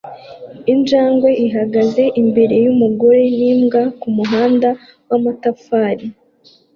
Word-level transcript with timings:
Injangwe 0.73 1.29
ihagaze 1.45 2.03
imbere 2.21 2.55
yumugore 2.65 3.21
nimbwa 3.37 3.81
kumuhanda 4.01 4.69
wamatafari 5.09 6.05